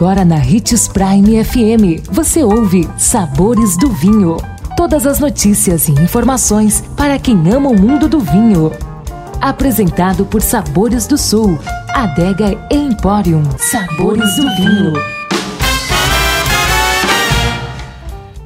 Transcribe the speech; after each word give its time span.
Agora 0.00 0.24
na 0.24 0.36
Ritz 0.36 0.88
Prime 0.88 1.44
FM, 1.44 2.08
você 2.10 2.42
ouve 2.42 2.88
Sabores 2.96 3.76
do 3.76 3.90
Vinho. 3.90 4.38
Todas 4.74 5.06
as 5.06 5.20
notícias 5.20 5.88
e 5.88 5.92
informações 5.92 6.82
para 6.96 7.18
quem 7.18 7.36
ama 7.52 7.68
o 7.68 7.78
mundo 7.78 8.08
do 8.08 8.18
vinho. 8.18 8.72
Apresentado 9.42 10.24
por 10.24 10.40
Sabores 10.40 11.06
do 11.06 11.18
Sul, 11.18 11.58
Adega 11.90 12.58
Emporium. 12.70 13.42
Sabores 13.58 14.36
do 14.36 14.56
Vinho. 14.56 14.94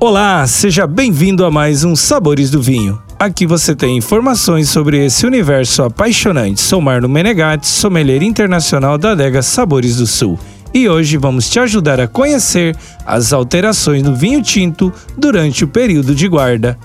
Olá, 0.00 0.44
seja 0.48 0.88
bem-vindo 0.88 1.44
a 1.44 1.52
mais 1.52 1.84
um 1.84 1.94
Sabores 1.94 2.50
do 2.50 2.60
Vinho. 2.60 3.00
Aqui 3.16 3.46
você 3.46 3.76
tem 3.76 3.96
informações 3.96 4.70
sobre 4.70 5.06
esse 5.06 5.24
universo 5.24 5.84
apaixonante. 5.84 6.60
Sou 6.60 6.80
Marno 6.80 7.08
Menegatti, 7.08 7.68
sommelier 7.68 8.24
internacional 8.24 8.98
da 8.98 9.12
adega 9.12 9.40
Sabores 9.40 9.98
do 9.98 10.06
Sul. 10.08 10.36
E 10.74 10.88
hoje 10.88 11.16
vamos 11.16 11.48
te 11.48 11.60
ajudar 11.60 12.00
a 12.00 12.08
conhecer 12.08 12.76
as 13.06 13.32
alterações 13.32 14.02
no 14.02 14.16
vinho 14.16 14.42
tinto 14.42 14.92
durante 15.16 15.62
o 15.62 15.68
período 15.68 16.16
de 16.16 16.26
guarda. 16.26 16.76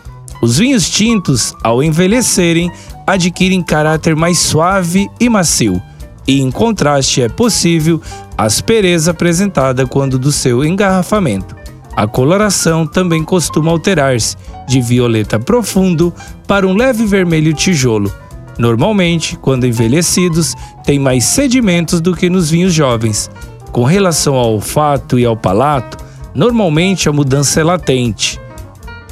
Os 0.44 0.60
vinhos 0.60 0.88
tintos, 0.88 1.56
ao 1.64 1.82
envelhecerem, 1.82 2.72
adquirem 3.08 3.64
caráter 3.64 4.16
mais 4.16 4.38
suave 4.38 5.10
e 5.20 5.28
macio, 5.28 5.82
e 6.28 6.40
em 6.40 6.52
contraste 6.52 7.24
é 7.24 7.28
possível 7.28 8.00
a 8.38 8.44
aspereza 8.44 9.10
apresentada 9.10 9.88
quando 9.88 10.20
do 10.20 10.32
seu 10.32 10.64
engarrafamento. 10.64 11.56
A 11.96 12.06
coloração 12.06 12.86
também 12.86 13.24
costuma 13.24 13.72
alterar-se 13.72 14.38
de 14.68 14.80
violeta 14.80 15.40
profundo 15.40 16.14
para 16.48 16.68
um 16.68 16.76
leve 16.76 17.08
vermelho 17.08 17.54
tijolo. 17.56 18.14
Normalmente, 18.60 19.36
quando 19.36 19.66
envelhecidos, 19.66 20.54
tem 20.86 21.00
mais 21.00 21.24
sedimentos 21.24 22.00
do 22.00 22.16
que 22.16 22.30
nos 22.30 22.52
vinhos 22.52 22.74
jovens. 22.74 23.30
Com 23.72 23.84
relação 23.84 24.36
ao 24.36 24.54
olfato 24.54 25.20
e 25.20 25.26
ao 25.26 25.38
palato, 25.38 25.98
normalmente 26.34 27.08
a 27.08 27.14
mudança 27.14 27.60
é 27.60 27.64
latente. 27.64 28.40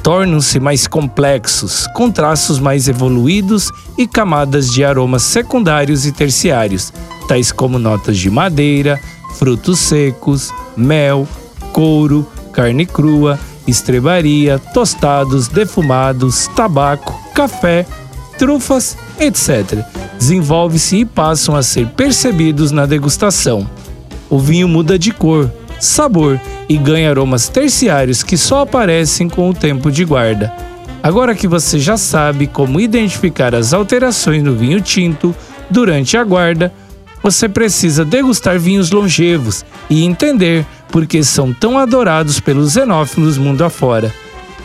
Tornam-se 0.02 0.58
mais 0.58 0.86
complexos, 0.86 1.86
com 1.94 2.10
traços 2.10 2.58
mais 2.58 2.88
evoluídos 2.88 3.70
e 3.96 4.06
camadas 4.06 4.72
de 4.72 4.84
aromas 4.84 5.22
secundários 5.22 6.06
e 6.06 6.12
terciários, 6.12 6.92
tais 7.28 7.52
como 7.52 7.78
notas 7.78 8.16
de 8.16 8.30
madeira, 8.30 8.98
frutos 9.34 9.78
secos, 9.78 10.52
mel, 10.76 11.26
couro, 11.72 12.26
carne 12.52 12.86
crua, 12.86 13.38
estrebaria, 13.66 14.58
tostados, 14.58 15.46
defumados, 15.46 16.48
tabaco, 16.56 17.14
café, 17.34 17.86
trufas, 18.38 18.96
etc. 19.20 19.84
Desenvolve-se 20.18 20.96
e 20.96 21.04
passam 21.04 21.54
a 21.54 21.62
ser 21.62 21.86
percebidos 21.88 22.72
na 22.72 22.86
degustação. 22.86 23.68
O 24.30 24.38
vinho 24.38 24.68
muda 24.68 24.98
de 24.98 25.12
cor, 25.12 25.50
sabor 25.80 26.40
e 26.68 26.76
ganha 26.76 27.10
aromas 27.10 27.48
terciários 27.48 28.22
que 28.22 28.36
só 28.36 28.60
aparecem 28.60 29.28
com 29.28 29.48
o 29.48 29.54
tempo 29.54 29.90
de 29.90 30.04
guarda. 30.04 30.52
Agora 31.02 31.34
que 31.34 31.46
você 31.46 31.78
já 31.78 31.96
sabe 31.96 32.46
como 32.46 32.80
identificar 32.80 33.54
as 33.54 33.72
alterações 33.72 34.42
no 34.42 34.54
vinho 34.54 34.80
tinto 34.80 35.34
durante 35.70 36.16
a 36.16 36.24
guarda, 36.24 36.72
você 37.22 37.48
precisa 37.48 38.04
degustar 38.04 38.58
vinhos 38.58 38.90
longevos 38.90 39.64
e 39.88 40.04
entender 40.04 40.66
por 40.90 41.06
que 41.06 41.22
são 41.22 41.52
tão 41.52 41.78
adorados 41.78 42.40
pelos 42.40 42.72
xenófilos 42.72 43.38
mundo 43.38 43.64
afora. 43.64 44.12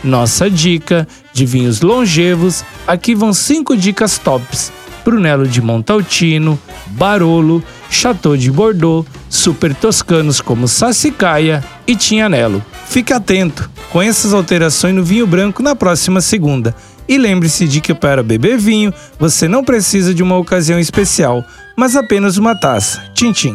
Nossa 0.02 0.50
dica 0.50 1.08
de 1.32 1.46
vinhos 1.46 1.80
longevos, 1.80 2.64
aqui 2.86 3.14
vão 3.14 3.32
5 3.32 3.76
dicas 3.76 4.18
tops. 4.18 4.72
Brunello 5.04 5.46
de 5.46 5.60
Montaltino, 5.60 6.58
Barolo, 6.86 7.62
Chateau 7.90 8.36
de 8.36 8.50
Bordeaux, 8.50 9.06
super 9.34 9.74
toscanos 9.74 10.40
como 10.40 10.68
Sassicaia 10.68 11.62
e 11.86 11.96
Tinhanello. 11.96 12.64
Fique 12.86 13.12
atento, 13.12 13.68
com 13.90 14.00
essas 14.00 14.32
alterações 14.32 14.94
no 14.94 15.04
vinho 15.04 15.26
branco 15.26 15.62
na 15.62 15.74
próxima 15.74 16.20
segunda. 16.20 16.74
E 17.08 17.18
lembre-se 17.18 17.66
de 17.66 17.80
que 17.80 17.92
para 17.92 18.22
beber 18.22 18.56
vinho, 18.56 18.94
você 19.18 19.46
não 19.46 19.64
precisa 19.64 20.14
de 20.14 20.22
uma 20.22 20.38
ocasião 20.38 20.78
especial, 20.78 21.44
mas 21.76 21.96
apenas 21.96 22.38
uma 22.38 22.54
taça. 22.54 23.02
Tchim, 23.12 23.32
tchim. 23.32 23.54